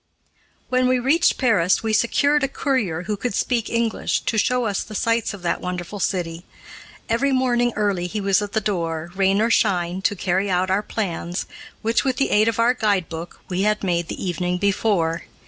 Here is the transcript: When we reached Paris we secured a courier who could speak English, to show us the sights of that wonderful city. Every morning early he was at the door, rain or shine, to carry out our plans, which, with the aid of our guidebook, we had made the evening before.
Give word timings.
When 0.69 0.87
we 0.87 0.97
reached 0.97 1.37
Paris 1.37 1.83
we 1.83 1.93
secured 1.93 2.43
a 2.43 2.47
courier 2.47 3.03
who 3.03 3.15
could 3.15 3.35
speak 3.35 3.69
English, 3.69 4.21
to 4.21 4.39
show 4.39 4.65
us 4.65 4.81
the 4.81 4.95
sights 4.95 5.31
of 5.31 5.43
that 5.43 5.61
wonderful 5.61 5.99
city. 5.99 6.43
Every 7.07 7.31
morning 7.31 7.71
early 7.75 8.07
he 8.07 8.19
was 8.19 8.41
at 8.41 8.53
the 8.53 8.61
door, 8.61 9.11
rain 9.13 9.39
or 9.39 9.51
shine, 9.51 10.01
to 10.01 10.15
carry 10.15 10.49
out 10.49 10.71
our 10.71 10.81
plans, 10.81 11.45
which, 11.83 12.03
with 12.03 12.17
the 12.17 12.31
aid 12.31 12.47
of 12.47 12.57
our 12.57 12.73
guidebook, 12.73 13.41
we 13.47 13.61
had 13.61 13.83
made 13.83 14.07
the 14.07 14.25
evening 14.27 14.57
before. 14.57 15.25